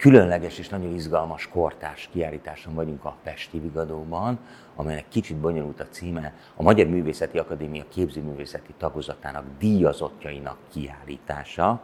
különleges 0.00 0.58
és 0.58 0.68
nagyon 0.68 0.94
izgalmas 0.94 1.48
kortárs 1.48 2.08
kiállításon 2.12 2.74
vagyunk 2.74 3.04
a 3.04 3.16
Pesti 3.22 3.58
Vigadóban, 3.58 4.38
amelynek 4.76 5.08
kicsit 5.08 5.36
bonyolult 5.36 5.80
a 5.80 5.88
címe, 5.88 6.34
a 6.56 6.62
Magyar 6.62 6.86
Művészeti 6.86 7.38
Akadémia 7.38 7.84
képzőművészeti 7.88 8.74
tagozatának 8.78 9.44
díjazottjainak 9.58 10.56
kiállítása, 10.72 11.80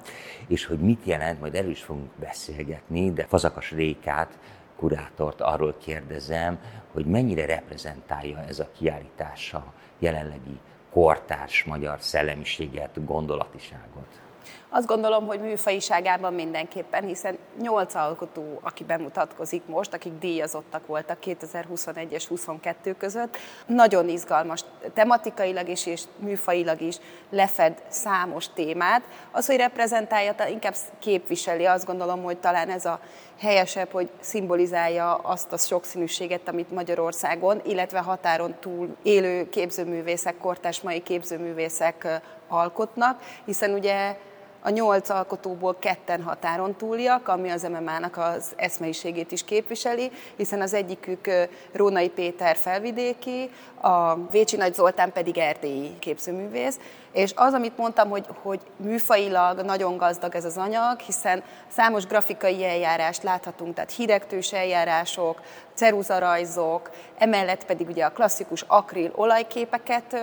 és 0.46 0.66
hogy 0.66 0.78
mit 0.78 1.04
jelent, 1.04 1.40
majd 1.40 1.54
erről 1.54 1.70
is 1.70 1.82
fogunk 1.82 2.10
beszélgetni, 2.20 3.12
de 3.12 3.24
Fazakas 3.24 3.70
Rékát, 3.70 4.38
kurátort 4.76 5.40
arról 5.40 5.76
kérdezem, 5.78 6.58
hogy 6.92 7.06
mennyire 7.06 7.46
reprezentálja 7.46 8.44
ez 8.48 8.58
a 8.58 8.68
kiállítása 8.78 9.72
jelenlegi 9.98 10.58
kortárs 10.90 11.64
magyar 11.64 12.00
szellemiséget, 12.00 13.04
gondolatiságot. 13.04 14.20
Azt 14.76 14.86
gondolom, 14.86 15.26
hogy 15.26 15.40
műfajiságában 15.40 16.34
mindenképpen, 16.34 17.04
hiszen 17.04 17.38
nyolc 17.60 17.94
alkotó, 17.94 18.60
aki 18.62 18.84
bemutatkozik 18.84 19.62
most, 19.66 19.94
akik 19.94 20.12
díjazottak 20.18 20.86
voltak 20.86 21.20
2021 21.20 22.12
és 22.12 22.26
22 22.26 22.94
között, 22.94 23.36
nagyon 23.66 24.08
izgalmas 24.08 24.64
tematikailag 24.94 25.68
is 25.68 25.86
és 25.86 26.02
műfajilag 26.18 26.80
is 26.80 26.96
lefed 27.30 27.82
számos 27.88 28.48
témát. 28.54 29.02
Az, 29.30 29.46
hogy 29.46 29.56
reprezentálja, 29.56 30.34
inkább 30.50 30.74
képviseli, 30.98 31.64
azt 31.64 31.86
gondolom, 31.86 32.22
hogy 32.22 32.38
talán 32.38 32.70
ez 32.70 32.84
a 32.84 33.00
helyesebb, 33.38 33.90
hogy 33.90 34.10
szimbolizálja 34.20 35.14
azt 35.14 35.52
a 35.52 35.56
sokszínűséget, 35.56 36.48
amit 36.48 36.70
Magyarországon, 36.70 37.60
illetve 37.64 37.98
határon 37.98 38.54
túl 38.60 38.96
élő 39.02 39.48
képzőművészek, 39.48 40.38
kortás 40.38 40.80
mai 40.80 41.02
képzőművészek 41.02 42.20
alkotnak, 42.48 43.20
hiszen 43.44 43.70
ugye 43.70 44.16
a 44.60 44.70
nyolc 44.70 45.08
alkotóból 45.08 45.76
ketten 45.78 46.22
határon 46.22 46.74
túliak, 46.74 47.28
ami 47.28 47.50
az 47.50 47.62
MMA-nak 47.62 48.16
az 48.16 48.52
eszmeiségét 48.56 49.32
is 49.32 49.44
képviseli, 49.44 50.10
hiszen 50.36 50.60
az 50.60 50.74
egyikük 50.74 51.30
Rónai 51.72 52.08
Péter 52.08 52.56
felvidéki, 52.56 53.50
a 53.80 54.14
Vécsi 54.30 54.56
Nagy 54.56 54.74
Zoltán 54.74 55.12
pedig 55.12 55.38
erdélyi 55.38 55.98
képzőművész, 55.98 56.78
és 57.12 57.32
az, 57.34 57.52
amit 57.52 57.76
mondtam, 57.76 58.08
hogy, 58.10 58.26
hogy 58.42 58.60
műfailag 58.76 59.60
nagyon 59.60 59.96
gazdag 59.96 60.34
ez 60.34 60.44
az 60.44 60.56
anyag, 60.56 61.00
hiszen 61.00 61.42
számos 61.68 62.06
grafikai 62.06 62.64
eljárást 62.64 63.22
láthatunk, 63.22 63.74
tehát 63.74 63.92
hidegtős 63.92 64.52
eljárások, 64.52 65.40
ceruzarajzok, 65.74 66.90
emellett 67.18 67.64
pedig 67.64 67.88
ugye 67.88 68.04
a 68.04 68.10
klasszikus 68.10 68.64
akril 68.66 69.12
olajképeket 69.14 70.16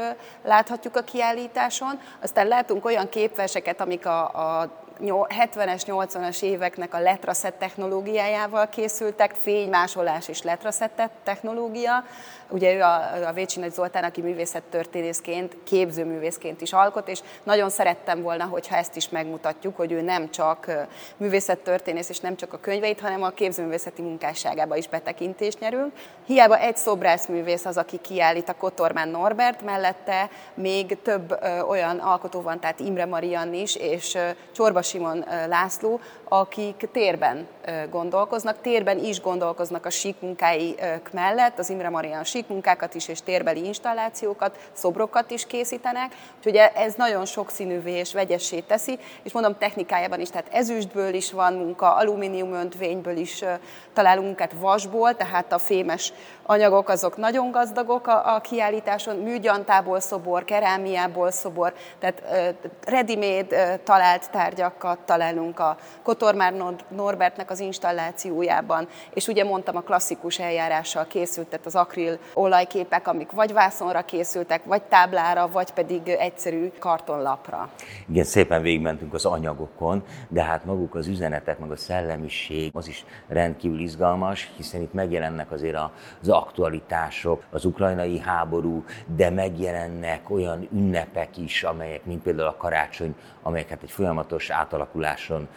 láthatjuk 0.44 0.96
a 0.96 1.02
kiállításon. 1.02 2.00
Aztán 2.22 2.48
látunk 2.48 2.86
olyan 2.86 3.10
képverseket, 3.10 3.82
amik 3.82 4.06
a, 4.06 4.23
a 4.36 4.70
70-es, 5.00 5.82
80-as 5.86 6.42
éveknek 6.42 6.94
a 6.94 7.00
letraszett 7.00 7.60
technológiájával 7.60 8.70
készültek, 8.70 9.34
fénymásolás 9.34 10.28
és 10.28 10.42
letraszett 10.42 11.02
technológia. 11.24 12.04
Ugye 12.50 12.74
ő 12.74 12.82
a, 12.82 13.28
a 13.28 13.34
Vécsi 13.34 13.60
Nagy 13.60 13.72
Zoltán, 13.72 14.04
aki 14.04 14.22
művészettörténészként, 14.22 15.58
képzőművészként 15.64 16.62
is 16.62 16.74
alkot, 16.74 17.08
és 17.08 17.20
nagyon 17.44 17.70
szerettem 17.70 18.22
volna, 18.22 18.44
hogyha 18.44 18.76
ezt 18.76 18.96
is 18.96 19.10
megmutatjuk, 19.10 19.76
hogy 19.76 19.92
ő 19.92 20.02
nem 20.02 20.30
csak 20.30 20.72
művészettörténész, 21.18 22.10
és 22.10 22.20
nem 22.20 22.36
csak 22.36 22.54
a 22.54 22.60
könyveit, 22.60 23.00
hanem 23.00 23.24
a 23.24 23.30
képzőművészeti 23.30 24.02
munkásságába 24.02 24.76
is 24.76 24.88
betekintést 24.88 25.60
nyerünk. 25.60 25.92
Hiába 26.26 26.58
egy 26.58 26.78
szobrászművész 26.78 27.66
az, 27.66 27.78
aki 27.78 27.98
kiállít 27.98 28.50
a 28.50 28.56
Kotormán 28.56 29.10
Norbert, 29.10 29.62
mellette 29.62 30.30
még 30.54 31.02
több 31.02 31.38
ö, 31.42 31.60
olyan 31.60 31.98
alkotó 31.98 32.42
van, 32.42 32.60
tehát 32.60 32.80
Imre 32.80 33.06
Marian 33.06 33.54
is, 33.54 33.76
és 33.76 34.16
ö, 34.16 34.30
Csorba 34.52 34.82
Simon 34.84 35.26
László, 35.48 36.00
akik 36.34 36.90
térben 36.92 37.48
gondolkoznak, 37.90 38.62
térben 38.62 38.98
is 38.98 39.22
gondolkoznak 39.22 39.86
a 39.86 39.90
síkmunkáik 39.90 41.10
mellett, 41.12 41.60
az 41.60 41.70
Imre 41.70 41.90
Marian 41.90 42.24
síkmunkákat 42.24 42.94
is 42.94 43.08
és 43.08 43.22
térbeli 43.22 43.66
installációkat, 43.66 44.58
szobrokat 44.72 45.32
is 45.32 45.46
készítenek, 45.46 46.16
úgyhogy 46.38 46.56
ez 46.76 46.94
nagyon 46.94 47.26
sokszínűvé 47.26 47.92
és 47.92 48.14
vegyessé 48.14 48.60
teszi, 48.60 49.00
és 49.24 49.32
mondom 49.32 49.58
technikájában 49.58 50.20
is, 50.20 50.30
tehát 50.30 50.48
ezüstből 50.52 51.14
is 51.14 51.32
van 51.32 51.54
munka, 51.54 51.96
alumínium 51.96 52.54
öntvényből 52.54 53.18
is 53.18 53.44
találunk 53.94 54.26
munkát, 54.26 54.54
vasból, 54.60 55.16
tehát 55.16 55.54
a 55.54 55.58
fémes 55.58 56.14
anyagok 56.44 56.90
azok 56.90 57.18
nagyon 57.18 57.52
gazdagok 57.52 58.08
a, 58.08 58.36
a 58.36 58.42
kiállításon, 58.42 59.16
műgyantából 59.16 60.00
szobor, 60.00 60.46
kerámiából 60.46 61.32
szobor, 61.32 61.74
tehát 62.00 62.24
ready-made 62.86 63.78
talált 63.78 64.32
tárgyakat 64.32 65.00
találunk 65.00 65.60
a 65.60 65.78
Kotormár 66.24 66.76
Norbertnek 66.88 67.50
az 67.50 67.60
installációjában, 67.60 68.88
és 69.14 69.28
ugye 69.28 69.44
mondtam, 69.44 69.76
a 69.76 69.82
klasszikus 69.82 70.40
eljárással 70.40 71.08
készültet 71.08 71.66
az 71.66 71.76
akril 71.76 72.18
olajképek, 72.34 73.08
amik 73.08 73.32
vagy 73.32 73.54
vászonra 73.54 74.02
készültek, 74.02 74.64
vagy 74.66 74.82
táblára, 74.82 75.48
vagy 75.48 75.72
pedig 75.72 76.08
egyszerű 76.08 76.72
kartonlapra. 76.80 77.70
Igen, 78.08 78.24
szépen 78.24 78.62
végigmentünk 78.62 79.14
az 79.14 79.26
anyagokon, 79.26 80.04
de 80.28 80.44
hát 80.44 80.66
maguk 80.66 80.96
az 80.96 81.08
üzenetek, 81.08 81.60
meg 81.60 81.72
a 81.72 81.76
szellemiség, 81.76 82.72
az 82.74 82.88
is 82.88 83.06
rendkívül 83.28 83.80
izgalmas, 83.80 84.52
hiszen 84.58 84.82
itt 84.82 84.94
megjelennek 84.94 85.52
azért 85.52 85.78
az 86.22 86.30
aktualitások, 86.30 87.44
az 87.52 87.66
ukrajnai 87.66 88.20
háború, 88.20 88.84
de 89.16 89.30
megjelennek 89.30 90.30
olyan 90.30 90.68
ünnepek 90.74 91.38
is, 91.38 91.64
amelyek, 91.64 92.06
mint 92.06 92.22
például 92.22 92.48
a 92.48 92.58
karácsony, 92.58 93.16
amelyeket 93.42 93.84
egy 93.84 93.92
folyamatos 93.92 94.50
átalakuláson, 94.50 95.48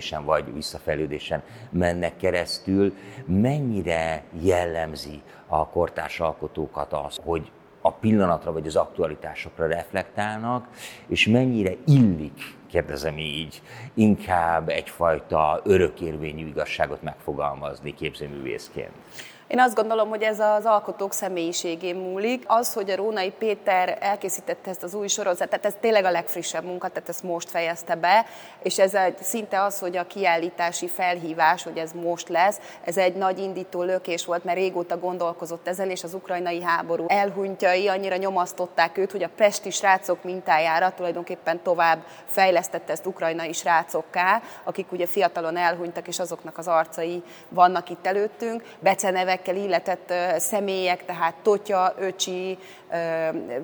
fejlődésen 0.00 0.24
vagy 0.24 0.54
visszafejlődésen 0.54 1.42
mennek 1.70 2.16
keresztül. 2.16 2.94
Mennyire 3.24 4.22
jellemzi 4.42 5.22
a 5.46 5.68
kortárs 5.68 6.20
alkotókat 6.20 6.92
az, 6.92 7.18
hogy 7.24 7.50
a 7.80 7.92
pillanatra 7.92 8.52
vagy 8.52 8.66
az 8.66 8.76
aktualitásokra 8.76 9.66
reflektálnak, 9.66 10.68
és 11.06 11.26
mennyire 11.26 11.72
illik, 11.86 12.40
kérdezem 12.70 13.18
így, 13.18 13.62
inkább 13.94 14.68
egyfajta 14.68 15.60
örökérvényű 15.64 16.46
igazságot 16.46 17.02
megfogalmazni 17.02 17.94
képzőművészként. 17.94 18.92
Én 19.50 19.60
azt 19.60 19.74
gondolom, 19.74 20.08
hogy 20.08 20.22
ez 20.22 20.40
az 20.40 20.64
alkotók 20.64 21.12
személyiségén 21.12 21.96
múlik. 21.96 22.44
Az, 22.46 22.72
hogy 22.72 22.90
a 22.90 22.96
Rónai 22.96 23.30
Péter 23.30 23.98
elkészítette 24.00 24.70
ezt 24.70 24.82
az 24.82 24.94
új 24.94 25.08
sorozatot, 25.08 25.66
ez 25.66 25.74
tényleg 25.80 26.04
a 26.04 26.10
legfrissebb 26.10 26.64
munka, 26.64 26.88
tehát 26.88 27.08
ezt 27.08 27.22
most 27.22 27.50
fejezte 27.50 27.94
be, 27.94 28.26
és 28.62 28.78
ez 28.78 28.94
egy, 28.94 29.16
szinte 29.22 29.62
az, 29.62 29.78
hogy 29.78 29.96
a 29.96 30.06
kiállítási 30.06 30.88
felhívás, 30.88 31.62
hogy 31.62 31.76
ez 31.76 31.92
most 31.92 32.28
lesz, 32.28 32.60
ez 32.84 32.96
egy 32.96 33.14
nagy 33.14 33.38
indító 33.38 33.82
lökés 33.82 34.24
volt, 34.24 34.44
mert 34.44 34.58
régóta 34.58 34.98
gondolkozott 34.98 35.68
ezen, 35.68 35.90
és 35.90 36.04
az 36.04 36.14
ukrajnai 36.14 36.62
háború 36.62 37.04
elhunytjai 37.08 37.88
annyira 37.88 38.16
nyomasztották 38.16 38.98
őt, 38.98 39.12
hogy 39.12 39.22
a 39.22 39.30
pesti 39.36 39.70
srácok 39.70 40.24
mintájára 40.24 40.92
tulajdonképpen 40.96 41.62
tovább 41.62 42.04
fejlesztette 42.24 42.92
ezt 42.92 43.06
ukrajnai 43.06 43.52
srácokká, 43.52 44.42
akik 44.64 44.92
ugye 44.92 45.06
fiatalon 45.06 45.56
elhunytak, 45.56 46.08
és 46.08 46.18
azoknak 46.18 46.58
az 46.58 46.68
arcai 46.68 47.22
vannak 47.48 47.90
itt 47.90 48.06
előttünk. 48.06 48.62
Becenevek 48.78 49.38
nevekkel 49.40 49.64
illetett 49.64 50.12
személyek, 50.40 51.04
tehát 51.04 51.34
Totya, 51.42 51.94
Öcsi, 51.98 52.58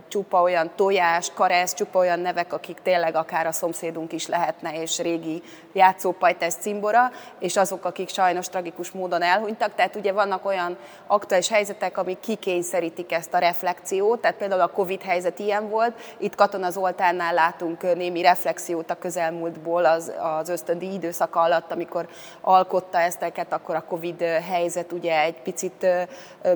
csupa 0.09 0.42
olyan 0.42 0.70
tojás, 0.76 1.31
karesz, 1.34 1.75
csupa 1.75 1.98
olyan 1.98 2.20
nevek, 2.20 2.53
akik 2.53 2.78
tényleg 2.82 3.14
akár 3.14 3.47
a 3.47 3.53
szomszédunk 3.53 4.12
is 4.12 4.26
lehetne, 4.26 4.81
és 4.81 4.98
régi 4.98 5.42
játszópajtás 5.72 6.54
cimbora, 6.54 7.10
és 7.38 7.56
azok, 7.56 7.84
akik 7.84 8.09
sajnos 8.09 8.48
tragikus 8.48 8.91
módon 8.91 9.22
elhunytak. 9.22 9.75
Tehát 9.75 9.97
ugye 9.97 10.12
vannak 10.12 10.44
olyan 10.44 10.76
aktuális 11.06 11.48
helyzetek, 11.48 11.98
amik 11.98 12.20
kikényszerítik 12.20 13.12
ezt 13.12 13.34
a 13.34 13.38
reflexiót, 13.38 14.20
tehát 14.20 14.37
például 14.37 14.60
a 14.60 14.66
Covid 14.66 15.03
helyzet 15.03 15.38
ilyen 15.38 15.69
volt. 15.69 15.93
Itt 16.19 16.34
Katona 16.34 16.70
Zoltánnál 16.70 17.34
látunk 17.34 17.94
némi 17.94 18.22
reflexiót 18.22 18.91
a 18.91 18.94
közelmúltból 18.98 19.84
az, 19.84 20.12
az 20.38 20.48
ösztöndi 20.48 20.93
időszaka 20.93 21.41
alatt, 21.41 21.72
amikor 21.72 22.08
alkotta 22.41 22.98
ezteket, 22.98 23.53
akkor 23.53 23.75
a 23.75 23.84
Covid 23.88 24.20
helyzet 24.22 24.93
ugye 24.93 25.20
egy 25.20 25.40
picit 25.43 25.66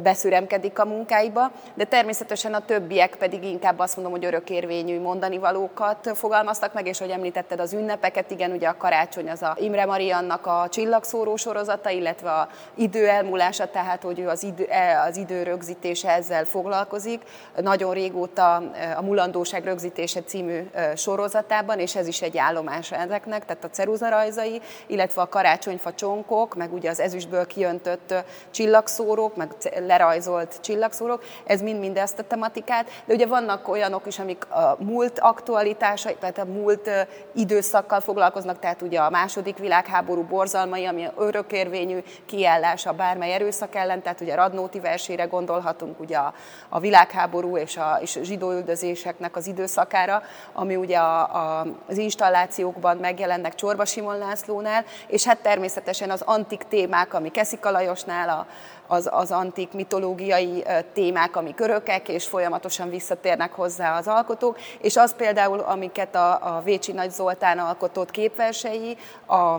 beszüremkedik 0.03 0.79
a 0.79 0.85
munkáiba, 0.85 1.51
de 1.75 1.85
természetesen 1.85 2.55
a 2.55 2.65
többiek 2.65 3.17
pedig 3.17 3.45
inkább 3.45 3.79
azt 3.79 3.97
mondom, 3.97 4.15
hogy 4.15 4.25
örökérvényű 4.25 5.01
mondani 5.01 5.39
valókat 5.39 6.11
fogalmaztak 6.15 6.75
meg, 6.75 6.87
és 6.87 6.99
hogy 6.99 7.11
említetted 7.11 7.61
az 7.61 7.73
ünnepeket, 7.73 8.31
igen, 8.31 8.51
ugye 8.51 8.69
a 8.69 8.77
karácsony 8.77 9.31
az 9.31 9.43
a 9.43 9.57
Imre 9.61 9.85
Mariannak 9.85 10.47
a 10.47 10.67
csillagszóró 10.71 11.37
sorozata, 11.37 11.91
illetve 11.91 12.31
a 12.31 12.49
idő 12.75 13.09
elmúlása, 13.09 13.71
tehát 13.71 14.03
hogy 14.03 14.19
ő 14.19 14.29
az 14.29 14.43
idő, 14.43 14.65
e, 14.65 15.03
az 15.03 15.17
idő 15.17 15.43
rögzítése 15.43 16.11
ezzel 16.11 16.45
foglalkozik. 16.45 17.23
Nagyon 17.57 17.95
régóta 17.95 18.55
a 18.97 19.03
Mulandóság 19.03 19.65
rögzítése 19.65 20.23
című 20.23 20.71
sorozatában, 20.97 21.79
és 21.79 21.97
ez 21.97 22.07
is 22.07 22.23
egy 22.23 22.39
állomás 22.39 22.93
ezeknek, 22.93 23.45
tehát 23.45 23.65
a 23.65 23.71
ceruzarajzai, 23.71 24.61
illetve 24.87 25.23
a 25.23 25.29
karácsonyfa 25.29 25.93
csonkok, 25.93 26.55
meg 26.55 26.73
ugye 26.73 26.91
az 26.91 27.01
ezüstből 27.01 27.47
kiöntött 27.47 28.15
csillagszóró, 28.51 29.00
csillagszórók, 29.00 29.37
meg 29.37 29.55
lerajzolt 29.87 30.58
csillagszórók, 30.61 31.23
ez 31.44 31.61
mind-mind 31.61 31.97
ezt 31.97 32.19
a 32.19 32.23
tematikát, 32.23 32.91
de 33.05 33.14
ugye 33.14 33.26
vannak 33.26 33.69
olyanok 33.69 34.06
is, 34.06 34.19
amik 34.19 34.50
a 34.50 34.76
múlt 34.79 35.19
aktualitása, 35.19 36.11
tehát 36.19 36.38
a 36.38 36.44
múlt 36.44 36.91
időszakkal 37.35 38.00
foglalkoznak, 38.00 38.58
tehát 38.58 38.82
ugye 38.82 39.00
a 39.00 39.11
második 39.11 39.58
világháború 39.58 40.23
borzalmai, 40.23 40.85
ami 40.85 41.06
örökérvényű 41.17 42.02
kiállása 42.26 42.93
bármely 42.93 43.32
erőszak 43.32 43.75
ellen, 43.75 44.02
tehát 44.02 44.20
ugye 44.20 44.35
Radnóti 44.35 44.81
versére 44.81 45.25
gondolhatunk, 45.25 46.00
ugye 46.00 46.17
a, 46.17 46.35
a 46.69 46.81
világháború 46.81 47.56
és 47.56 47.76
a, 47.76 47.99
és 48.00 48.19
zsidóüldözéseknek 48.23 49.37
az 49.37 49.47
időszakára, 49.47 50.23
ami 50.52 50.76
ugye 50.76 50.99
a, 50.99 51.20
a, 51.20 51.67
az 51.88 51.99
installációkban 51.99 52.97
megjelennek 52.97 53.55
Csorba 53.55 53.85
Simon 53.85 54.19
Lászlónál, 54.19 54.85
és 55.06 55.25
hát 55.25 55.38
természetesen 55.38 56.11
az 56.11 56.23
antik 56.25 56.62
témák, 56.69 57.14
ami 57.14 57.31
Keszik 57.31 57.64
Lajosnál, 57.64 58.29
a, 58.29 58.47
az, 58.90 59.08
az 59.12 59.31
antik 59.31 59.72
mitológiai 59.72 60.64
témák, 60.92 61.37
ami 61.37 61.54
körökek, 61.54 62.08
és 62.08 62.26
folyamatosan 62.26 62.90
visszatérnek 62.90 63.52
hozzá 63.52 63.98
az 63.98 64.08
alkotók, 64.08 64.58
és 64.81 64.96
az 64.96 65.14
például, 65.16 65.58
amiket 65.58 66.14
a, 66.14 66.56
a 66.56 66.60
Vécsi 66.64 66.92
Nagy 66.92 67.10
Zoltán 67.10 67.58
alkotott 67.58 68.10
képversei, 68.10 68.96
a 69.26 69.58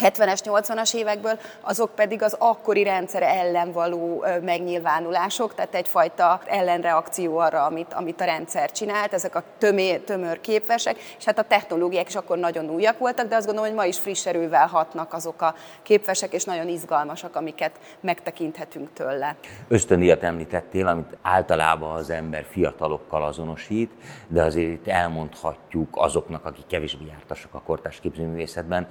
70-es, 0.00 0.40
80-as 0.44 0.94
évekből, 0.94 1.38
azok 1.60 1.94
pedig 1.94 2.22
az 2.22 2.36
akkori 2.38 2.82
rendszer 2.82 3.22
ellen 3.22 3.72
való 3.72 4.24
megnyilvánulások, 4.42 5.54
tehát 5.54 5.74
egyfajta 5.74 6.40
ellenreakció 6.46 7.38
arra, 7.38 7.64
amit, 7.64 7.92
amit 7.92 8.20
a 8.20 8.24
rendszer 8.24 8.72
csinált, 8.72 9.12
ezek 9.12 9.34
a 9.34 9.42
tömé, 9.58 9.96
tömör 9.96 10.40
képvesek, 10.40 10.96
és 11.18 11.24
hát 11.24 11.38
a 11.38 11.42
technológiák 11.42 12.08
is 12.08 12.16
akkor 12.16 12.38
nagyon 12.38 12.70
újak 12.70 12.98
voltak, 12.98 13.28
de 13.28 13.36
azt 13.36 13.46
gondolom, 13.46 13.70
hogy 13.70 13.78
ma 13.78 13.86
is 13.86 13.98
friss 13.98 14.26
erővel 14.26 14.66
hatnak 14.66 15.12
azok 15.12 15.42
a 15.42 15.54
képvesek, 15.82 16.32
és 16.32 16.44
nagyon 16.44 16.68
izgalmasak, 16.68 17.36
amiket 17.36 17.72
megtekinthetünk 18.00 18.92
tőle. 18.92 19.36
Ösztöndíjat 19.68 20.22
említettél, 20.22 20.86
amit 20.86 21.16
általában 21.22 21.94
az 21.94 22.10
ember 22.10 22.44
fiatalokkal 22.50 23.24
azonosít, 23.24 23.90
de 24.28 24.42
azért 24.42 24.68
itt 24.68 24.88
elmondhatjuk 24.88 25.88
azoknak, 25.96 26.44
akik 26.44 26.66
kevésbé 26.66 27.04
jártasak 27.08 27.54
a 27.54 27.60
kortás 27.60 28.00
képzőművészetben, 28.00 28.86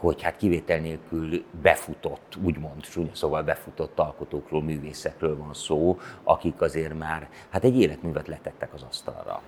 hogy 0.00 0.22
hát 0.22 0.36
kivétel 0.36 0.78
nélkül 0.78 1.44
befutott, 1.62 2.36
úgymond 2.44 2.80
csúnya 2.80 3.14
szóval 3.14 3.42
befutott 3.42 3.98
alkotókról, 3.98 4.62
művészekről 4.62 5.36
van 5.36 5.54
szó, 5.54 5.98
akik 6.24 6.60
azért 6.60 6.98
már 6.98 7.28
hát 7.50 7.64
egy 7.64 7.80
életművet 7.80 8.28
letettek 8.28 8.74
az 8.74 8.82
asztalra. 8.88 9.42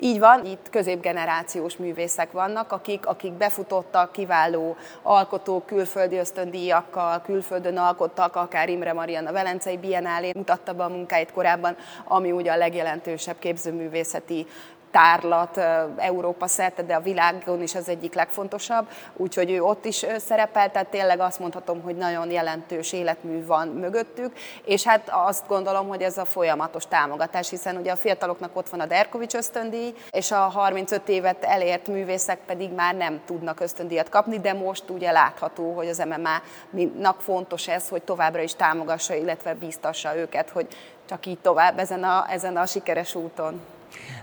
Így 0.00 0.18
van, 0.18 0.44
itt 0.44 0.70
középgenerációs 0.70 1.76
művészek 1.76 2.32
vannak, 2.32 2.72
akik, 2.72 3.06
akik 3.06 3.32
befutottak, 3.32 4.12
kiváló 4.12 4.76
alkotók, 5.02 5.66
külföldi 5.66 6.16
ösztöndíjakkal, 6.16 7.22
külföldön 7.22 7.76
alkottak, 7.76 8.36
akár 8.36 8.68
Imre 8.68 8.92
Marian 8.92 9.26
a 9.26 9.32
Velencei 9.32 9.78
Biennálén 9.78 10.32
mutatta 10.36 10.72
be 10.72 10.84
a 10.84 10.88
munkáit 10.88 11.32
korábban, 11.32 11.76
ami 12.04 12.32
ugye 12.32 12.52
a 12.52 12.56
legjelentősebb 12.56 13.38
képzőművészeti 13.38 14.46
tárlat 14.94 15.60
Európa 15.96 16.46
szerte, 16.46 16.82
de 16.82 16.94
a 16.94 17.00
világon 17.00 17.62
is 17.62 17.74
az 17.74 17.88
egyik 17.88 18.14
legfontosabb, 18.14 18.88
úgyhogy 19.16 19.50
ő 19.50 19.62
ott 19.62 19.84
is 19.84 20.06
szerepel, 20.18 20.70
tehát 20.70 20.88
tényleg 20.88 21.20
azt 21.20 21.38
mondhatom, 21.38 21.82
hogy 21.82 21.96
nagyon 21.96 22.30
jelentős 22.30 22.92
életmű 22.92 23.46
van 23.46 23.68
mögöttük, 23.68 24.32
és 24.64 24.84
hát 24.84 25.08
azt 25.12 25.48
gondolom, 25.48 25.88
hogy 25.88 26.02
ez 26.02 26.18
a 26.18 26.24
folyamatos 26.24 26.86
támogatás, 26.86 27.50
hiszen 27.50 27.76
ugye 27.76 27.92
a 27.92 27.96
fiataloknak 27.96 28.56
ott 28.56 28.68
van 28.68 28.80
a 28.80 28.86
Derkovics 28.86 29.34
ösztöndíj, 29.34 29.94
és 30.10 30.30
a 30.30 30.36
35 30.36 31.08
évet 31.08 31.44
elért 31.44 31.88
művészek 31.88 32.38
pedig 32.46 32.72
már 32.72 32.94
nem 32.94 33.20
tudnak 33.26 33.60
ösztöndíjat 33.60 34.08
kapni, 34.08 34.40
de 34.40 34.52
most 34.52 34.90
ugye 34.90 35.10
látható, 35.10 35.72
hogy 35.72 35.88
az 35.88 36.02
MMA-nak 36.06 37.20
fontos 37.20 37.68
ez, 37.68 37.88
hogy 37.88 38.02
továbbra 38.02 38.42
is 38.42 38.54
támogassa, 38.54 39.14
illetve 39.14 39.54
bíztassa 39.54 40.16
őket, 40.16 40.50
hogy 40.50 40.66
csak 41.08 41.26
így 41.26 41.38
tovább 41.38 41.78
ezen 41.78 42.04
a, 42.04 42.26
ezen 42.30 42.56
a 42.56 42.66
sikeres 42.66 43.14
úton. 43.14 43.60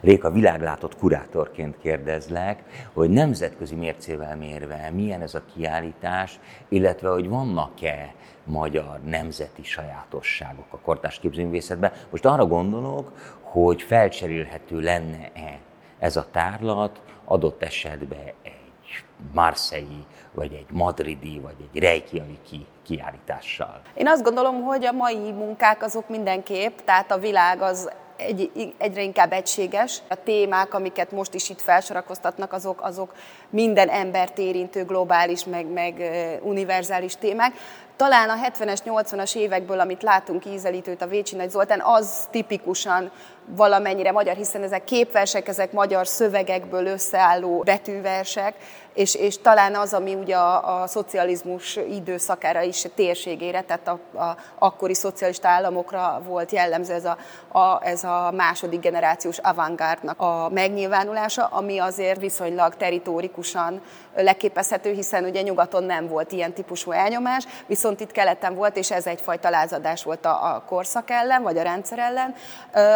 Réka, 0.01 0.31
világlátott 0.31 0.97
kurátorként 0.97 1.77
kérdezlek, 1.81 2.63
hogy 2.93 3.09
nemzetközi 3.09 3.75
mércével 3.75 4.35
mérve 4.35 4.89
milyen 4.93 5.21
ez 5.21 5.35
a 5.35 5.41
kiállítás, 5.55 6.39
illetve 6.69 7.09
hogy 7.09 7.29
vannak-e 7.29 8.13
magyar 8.43 8.99
nemzeti 9.05 9.63
sajátosságok 9.63 10.65
a 10.69 10.79
kortás 10.79 11.19
képzőművészetben. 11.19 11.91
Most 12.09 12.25
arra 12.25 12.45
gondolok, 12.45 13.11
hogy 13.41 13.81
felcserélhető 13.81 14.79
lenne-e 14.79 15.59
ez 15.99 16.15
a 16.15 16.27
tárlat 16.31 17.01
adott 17.25 17.63
esetben 17.63 18.33
egy 18.43 19.03
Marseille, 19.33 20.05
vagy 20.31 20.53
egy 20.53 20.65
madridi, 20.71 21.39
vagy 21.39 21.55
egy 21.73 21.81
Reykjaviki 21.81 22.65
kiállítással? 22.83 23.81
Én 23.93 24.07
azt 24.07 24.23
gondolom, 24.23 24.61
hogy 24.61 24.85
a 24.85 24.91
mai 24.91 25.31
munkák 25.31 25.83
azok 25.83 26.09
mindenképp, 26.09 26.77
tehát 26.85 27.11
a 27.11 27.17
világ 27.17 27.61
az 27.61 27.91
egy, 28.27 28.73
egyre 28.77 29.01
inkább 29.01 29.31
egységes. 29.31 30.01
A 30.07 30.23
témák, 30.23 30.73
amiket 30.73 31.11
most 31.11 31.33
is 31.33 31.49
itt 31.49 31.61
felsorakoztatnak, 31.61 32.53
azok, 32.53 32.81
azok 32.81 33.15
minden 33.49 33.89
embert 33.89 34.37
érintő 34.37 34.85
globális, 34.85 35.45
meg, 35.45 35.65
meg 35.65 36.11
univerzális 36.43 37.15
témák. 37.15 37.53
Talán 38.01 38.29
a 38.29 38.35
70-es, 38.35 38.79
80-as 38.85 39.35
évekből, 39.35 39.79
amit 39.79 40.03
látunk 40.03 40.45
ízelítőt 40.45 41.01
a 41.01 41.07
Vécsi 41.07 41.35
Nagy 41.35 41.49
Zoltán, 41.49 41.81
az 41.81 42.27
tipikusan 42.31 43.11
valamennyire 43.45 44.11
magyar, 44.11 44.35
hiszen 44.35 44.63
ezek 44.63 44.83
képversek, 44.83 45.47
ezek 45.47 45.71
magyar 45.71 46.07
szövegekből 46.07 46.85
összeálló 46.85 47.61
betűversek, 47.65 48.55
és, 48.93 49.15
és 49.15 49.37
talán 49.37 49.75
az, 49.75 49.93
ami 49.93 50.13
ugye 50.15 50.35
a, 50.35 50.81
a 50.81 50.87
szocializmus 50.87 51.75
időszakára 51.75 52.61
is 52.61 52.85
térségére, 52.95 53.61
tehát 53.61 53.87
a, 53.87 54.19
a 54.19 54.37
akkori 54.59 54.93
szocialista 54.93 55.47
államokra 55.47 56.21
volt 56.27 56.51
jellemző 56.51 56.93
ez 56.93 57.05
a, 57.05 57.17
a, 57.59 57.79
ez 57.83 58.03
a 58.03 58.31
második 58.35 58.79
generációs 58.79 59.37
avantgárdnak 59.37 60.19
a 60.19 60.49
megnyilvánulása, 60.53 61.45
ami 61.45 61.79
azért 61.79 62.19
viszonylag 62.19 62.75
teritórikusan 62.75 63.81
leképezhető, 64.15 64.93
hiszen 64.93 65.23
ugye 65.23 65.41
nyugaton 65.41 65.83
nem 65.83 66.07
volt 66.07 66.31
ilyen 66.31 66.53
típusú 66.53 66.91
elnyomás, 66.91 67.45
viszont 67.65 67.90
itt 67.99 68.11
keleten 68.11 68.55
volt, 68.55 68.77
és 68.77 68.91
ez 68.91 69.07
egyfajta 69.07 69.49
lázadás 69.49 70.03
volt 70.03 70.25
a, 70.25 70.55
a 70.55 70.63
korszak 70.67 71.09
ellen, 71.09 71.41
vagy 71.41 71.57
a 71.57 71.61
rendszer 71.61 71.99
ellen. 71.99 72.35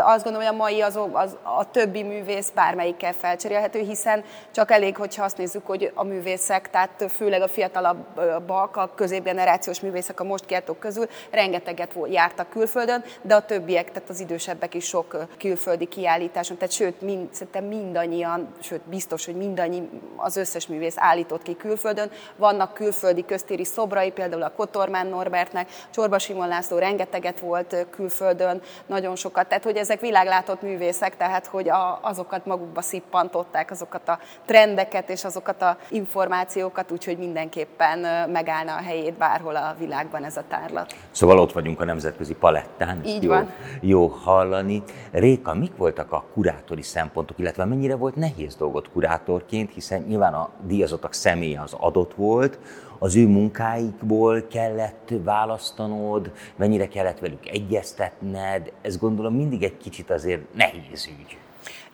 Azt 0.04 0.24
gondolom, 0.24 0.48
hogy 0.48 0.56
a 0.56 0.64
mai 0.64 0.82
az, 0.82 1.00
az, 1.12 1.38
a 1.44 1.72
többi 1.72 2.04
művész 2.04 2.50
bármelyikkel 2.50 3.14
felcserélhető, 3.14 3.80
hiszen 3.80 4.24
csak 4.52 4.72
elég, 4.72 4.98
hogyha 4.98 5.24
azt 5.24 5.38
nézzük, 5.38 5.66
hogy 5.66 5.92
a 5.94 6.04
művészek, 6.04 6.70
tehát 6.70 7.06
főleg 7.10 7.42
a 7.42 7.48
fiatalabbak, 7.48 8.78
a 8.78 8.92
középgenerációs 8.96 9.80
művészek 9.80 10.20
a 10.20 10.24
most 10.24 10.46
kiáltók 10.46 10.80
közül 10.80 11.08
rengeteget 11.32 11.96
jártak 12.10 12.50
külföldön, 12.50 13.04
de 13.22 13.36
a 13.36 13.46
többiek, 13.46 13.92
tehát 13.92 14.10
az 14.10 14.20
idősebbek 14.20 14.74
is 14.74 14.86
sok 14.86 15.26
külföldi 15.38 15.86
kiállításon, 15.86 16.58
tehát 16.58 16.74
sőt, 16.74 17.02
mind, 17.02 17.34
szerintem 17.34 17.64
mindannyian, 17.64 18.54
sőt 18.60 18.82
biztos, 18.82 19.26
hogy 19.26 19.36
mindannyi 19.36 19.90
az 20.16 20.38
összes 20.38 20.68
művész 20.68 20.96
állított 20.98 21.42
ki 21.42 21.56
külföldön. 21.56 22.12
Vannak 22.36 22.74
külföldi 22.74 23.26
köztéri 23.26 23.66
szobrai, 23.66 24.12
például 24.12 24.44
a 24.44 24.52
Kotormán 24.86 25.08
Norbertnek, 25.08 25.70
Csorba 25.90 26.20
Simon 26.20 26.48
László 26.48 26.78
rengeteget 26.78 27.40
volt 27.40 27.88
külföldön, 27.90 28.62
nagyon 28.86 29.16
sokat. 29.16 29.48
Tehát, 29.48 29.64
hogy 29.64 29.76
ezek 29.76 30.00
világlátott 30.00 30.62
művészek, 30.62 31.18
tehát, 31.18 31.46
hogy 31.46 31.70
a, 31.70 32.00
azokat 32.02 32.46
magukba 32.46 32.82
szippantották, 32.82 33.72
azokat 33.72 34.10
a 34.10 34.20
trendeket 34.46 35.10
és 35.10 35.24
azokat 35.24 35.62
a 35.62 35.78
információkat, 35.90 36.92
úgyhogy 36.92 37.18
mindenképpen 37.18 38.30
megállna 38.30 38.76
a 38.76 38.82
helyét 38.82 39.14
bárhol 39.14 39.56
a 39.56 39.76
világban 39.80 40.24
ez 40.24 40.38
a 40.38 40.44
tárlat. 40.48 40.96
Szóval 41.12 41.40
ott 41.40 41.52
vagyunk 41.52 41.82
a 41.82 41.86
nemzetközi 41.86 42.34
palettán. 42.34 43.02
Így 43.06 43.24
jó, 43.24 43.30
van. 43.30 43.54
Jó 43.82 44.08
hallani. 44.08 44.84
Réka, 45.12 45.54
mik 45.54 45.78
voltak 45.78 46.12
a 46.12 46.26
kurátori 46.34 46.82
szempontok, 46.82 47.40
illetve 47.40 47.66
mennyire 47.66 47.96
volt 47.96 48.16
nehéz 48.16 48.56
dolgot 48.56 48.90
kurátorként, 48.90 49.74
hiszen 49.74 50.02
nyilván 50.02 50.34
a 50.34 50.50
díjazottak 50.62 51.14
személye 51.14 51.62
az 51.62 51.74
adott 51.80 52.14
volt, 52.14 52.60
az 53.00 53.16
ő 53.16 53.28
munkáikból 53.28 54.48
kellett 54.48 55.14
választanod, 55.24 56.32
mennyire 56.56 56.88
kellett 56.88 57.20
velük 57.20 57.48
egyeztetned, 57.50 58.72
ez 58.82 58.98
gondolom 58.98 59.36
mindig 59.36 59.64
egy 59.64 59.78
kicsit 59.78 60.10
azért 60.10 60.54
nehéz 60.54 61.08
ügy. 61.08 61.38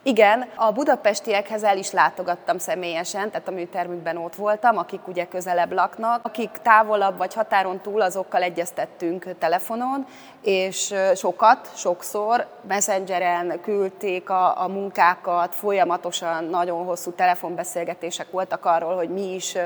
Igen, 0.04 0.48
a 0.54 0.72
budapestiekhez 0.72 1.62
el 1.62 1.78
is 1.78 1.90
látogattam 1.90 2.58
személyesen, 2.58 3.30
tehát 3.30 3.48
a 3.48 3.50
műtermükben 3.50 4.16
ott 4.16 4.34
voltam, 4.34 4.78
akik 4.78 5.08
ugye 5.08 5.26
közelebb 5.26 5.72
laknak, 5.72 6.24
akik 6.24 6.50
távolabb 6.62 7.16
vagy 7.16 7.34
határon 7.34 7.80
túl, 7.80 8.00
azokkal 8.00 8.42
egyeztettünk 8.42 9.38
telefonon, 9.38 10.06
és 10.42 10.94
sokat, 11.14 11.70
sokszor 11.74 12.46
messengeren 12.68 13.60
küldték 13.60 14.30
a, 14.30 14.62
a 14.62 14.68
munkákat, 14.68 15.54
folyamatosan 15.54 16.44
nagyon 16.44 16.84
hosszú 16.84 17.10
telefonbeszélgetések 17.10 18.30
voltak 18.30 18.64
arról, 18.64 18.96
hogy 18.96 19.08
mi 19.08 19.34
is 19.34 19.56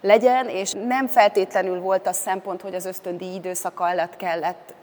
legyen, 0.00 0.48
és 0.48 0.72
nem 0.86 1.06
feltétlenül 1.06 1.80
volt 1.80 2.06
az 2.06 2.16
szempont, 2.16 2.62
hogy 2.62 2.74
az 2.74 2.86
ösztöndi 2.86 3.34
időszak 3.34 3.80
alatt 3.80 4.16
kellett, 4.16 4.74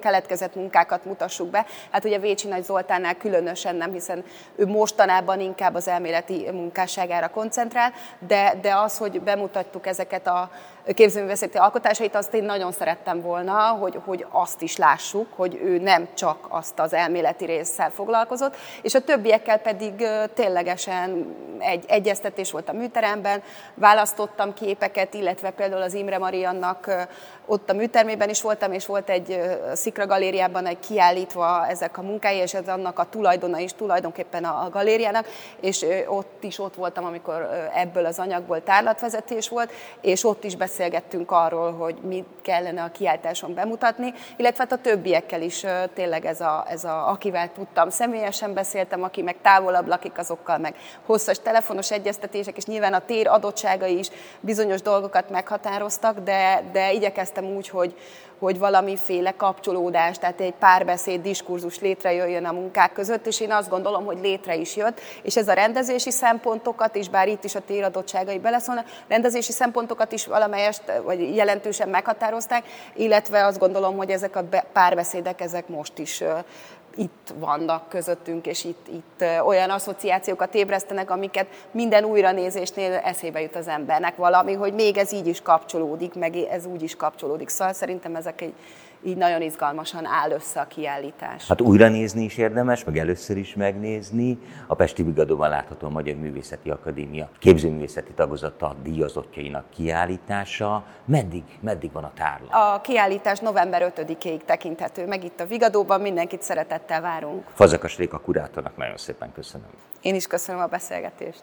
keletkezett 0.00 0.54
munkákat 0.54 1.04
mutassuk 1.04 1.48
be. 1.48 1.66
Hát 1.90 2.04
ugye 2.04 2.18
Vécsi 2.18 2.48
Nagy 2.48 2.64
Zoltánnál 2.64 3.16
különösen 3.16 3.76
nem, 3.76 3.92
hiszen 3.92 4.24
ő 4.56 4.66
mostanában 4.66 5.40
inkább 5.40 5.74
az 5.74 5.88
elméleti 5.88 6.48
munkásságára 6.52 7.28
koncentrál, 7.28 7.92
de, 8.18 8.58
de 8.62 8.76
az, 8.76 8.98
hogy 8.98 9.20
bemutattuk 9.20 9.86
ezeket 9.86 10.26
a 10.26 10.50
képzőművészeti 10.94 11.58
alkotásait, 11.58 12.14
azt 12.14 12.34
én 12.34 12.44
nagyon 12.44 12.72
szerettem 12.72 13.20
volna, 13.20 13.52
hogy, 13.52 13.98
hogy 14.04 14.26
azt 14.30 14.62
is 14.62 14.76
lássuk, 14.76 15.26
hogy 15.36 15.60
ő 15.64 15.78
nem 15.78 16.08
csak 16.14 16.46
azt 16.48 16.78
az 16.78 16.92
elméleti 16.92 17.44
résszel 17.44 17.90
foglalkozott, 17.90 18.56
és 18.82 18.94
a 18.94 19.00
többiekkel 19.00 19.58
pedig 19.58 20.06
ténylegesen 20.34 21.36
egy 21.58 21.84
egyeztetés 21.88 22.50
volt 22.50 22.68
a 22.68 22.72
műteremben, 22.72 23.42
választottam 23.74 24.54
képeket, 24.54 25.14
illetve 25.14 25.50
például 25.50 25.82
az 25.82 25.94
Imre 25.94 26.18
Mariannak 26.18 27.08
ott 27.46 27.70
a 27.70 27.74
műtermében 27.74 28.28
is 28.28 28.42
voltam, 28.42 28.72
és 28.72 28.86
volt 28.86 29.10
egy 29.10 29.40
Szikra 29.74 30.06
galériában 30.06 30.66
egy 30.66 30.78
kiállítva 30.78 31.66
ezek 31.68 31.98
a 31.98 32.02
munkái, 32.02 32.36
és 32.36 32.54
ez 32.54 32.68
annak 32.68 32.98
a 32.98 33.06
tulajdona 33.10 33.58
is 33.58 33.72
tulajdonképpen 33.72 34.44
a 34.44 34.68
galériának, 34.70 35.26
és 35.60 35.86
ott 36.06 36.44
is 36.44 36.58
ott 36.58 36.74
voltam, 36.74 37.04
amikor 37.04 37.70
ebből 37.74 38.06
az 38.06 38.18
anyagból 38.18 38.62
tárlatvezetés 38.62 39.48
volt, 39.48 39.72
és 40.00 40.24
ott 40.24 40.44
is 40.44 40.56
beszélgettünk 40.76 41.30
arról, 41.30 41.72
hogy 41.72 41.94
mit 42.02 42.26
kellene 42.42 42.82
a 42.82 42.90
kiállításon 42.90 43.54
bemutatni, 43.54 44.14
illetve 44.36 44.62
hát 44.62 44.72
a 44.72 44.82
többiekkel 44.82 45.42
is 45.42 45.64
tényleg 45.94 46.24
ez 46.24 46.40
a, 46.40 46.64
ez 46.68 46.84
a, 46.84 47.10
akivel 47.10 47.52
tudtam, 47.52 47.90
személyesen 47.90 48.54
beszéltem, 48.54 49.02
aki 49.02 49.22
meg 49.22 49.36
távolabb 49.42 49.86
lakik, 49.86 50.18
azokkal 50.18 50.58
meg 50.58 50.74
hosszas 51.06 51.40
telefonos 51.40 51.90
egyeztetések, 51.90 52.56
és 52.56 52.64
nyilván 52.64 52.92
a 52.92 53.04
tér 53.06 53.28
adottságai 53.28 53.98
is 53.98 54.08
bizonyos 54.40 54.82
dolgokat 54.82 55.30
meghatároztak, 55.30 56.18
de, 56.18 56.62
de 56.72 56.92
igyekeztem 56.92 57.44
úgy, 57.44 57.68
hogy, 57.68 57.94
hogy 58.38 58.58
valamiféle 58.58 59.34
kapcsolódás, 59.36 60.18
tehát 60.18 60.40
egy 60.40 60.54
párbeszéd, 60.54 61.20
diskurzus 61.22 61.80
létrejöjjön 61.80 62.44
a 62.44 62.52
munkák 62.52 62.92
között, 62.92 63.26
és 63.26 63.40
én 63.40 63.52
azt 63.52 63.68
gondolom, 63.68 64.04
hogy 64.04 64.18
létre 64.22 64.54
is 64.56 64.76
jött, 64.76 65.00
és 65.22 65.36
ez 65.36 65.48
a 65.48 65.52
rendezési 65.52 66.10
szempontokat 66.10 66.94
is, 66.94 67.08
bár 67.08 67.28
itt 67.28 67.44
is 67.44 67.54
a 67.54 67.60
téradottságai 67.60 68.38
beleszólnak, 68.38 68.86
rendezési 69.08 69.52
szempontokat 69.52 70.12
is 70.12 70.26
valamelyest, 70.26 70.82
vagy 71.04 71.34
jelentősen 71.34 71.88
meghatározták, 71.88 72.64
illetve 72.94 73.44
azt 73.44 73.58
gondolom, 73.58 73.96
hogy 73.96 74.10
ezek 74.10 74.36
a 74.36 74.44
párbeszédek, 74.72 75.40
ezek 75.40 75.68
most 75.68 75.98
is 75.98 76.22
itt 76.96 77.34
vannak 77.38 77.88
közöttünk, 77.88 78.46
és 78.46 78.64
itt, 78.64 78.86
itt 78.88 79.24
olyan 79.44 79.70
asszociációkat 79.70 80.54
ébresztenek, 80.54 81.10
amiket 81.10 81.46
minden 81.70 82.04
újranézésnél 82.04 82.92
eszébe 82.92 83.40
jut 83.40 83.56
az 83.56 83.68
embernek 83.68 84.16
valami, 84.16 84.52
hogy 84.52 84.74
még 84.74 84.96
ez 84.96 85.12
így 85.12 85.26
is 85.26 85.40
kapcsolódik, 85.40 86.14
meg 86.14 86.36
ez 86.36 86.66
úgy 86.66 86.82
is 86.82 86.96
kapcsolódik. 86.96 87.48
Szóval 87.48 87.72
szerintem 87.72 88.16
ezek 88.16 88.40
egy, 88.40 88.54
így 89.06 89.16
nagyon 89.16 89.42
izgalmasan 89.42 90.06
áll 90.06 90.30
össze 90.30 90.60
a 90.60 90.66
kiállítás. 90.66 91.48
Hát 91.48 91.60
újra 91.60 91.88
nézni 91.88 92.24
is 92.24 92.36
érdemes, 92.36 92.84
meg 92.84 92.98
először 92.98 93.36
is 93.36 93.54
megnézni. 93.54 94.38
A 94.66 94.74
Pesti 94.74 95.02
Bigadóban 95.02 95.48
látható 95.48 95.86
a 95.86 95.90
Magyar 95.90 96.16
Művészeti 96.16 96.70
Akadémia 96.70 97.28
képzőművészeti 97.38 98.12
tagozata 98.12 98.76
díjazottjainak 98.82 99.70
kiállítása. 99.70 100.84
Meddig, 101.04 101.44
meddig 101.60 101.92
van 101.92 102.04
a 102.04 102.12
tárlat? 102.14 102.52
A 102.52 102.80
kiállítás 102.80 103.38
november 103.38 103.92
5-ig 103.96 104.40
tekinthető 104.44 105.06
meg 105.06 105.24
itt 105.24 105.40
a 105.40 105.46
Vigadóban, 105.46 106.00
mindenkit 106.00 106.42
szeretettel 106.42 107.00
várunk. 107.00 107.44
Fazekas 107.54 107.96
Réka 107.96 108.18
kurátornak 108.18 108.76
nagyon 108.76 108.96
szépen 108.96 109.32
köszönöm. 109.32 109.68
Én 110.00 110.14
is 110.14 110.26
köszönöm 110.26 110.60
a 110.60 110.66
beszélgetést. 110.66 111.42